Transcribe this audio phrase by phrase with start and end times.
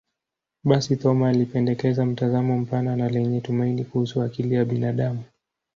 [0.63, 5.23] Basi, Thoma alipendekeza mtazamo mpana na lenye tumaini kuhusu akili ya binadamu.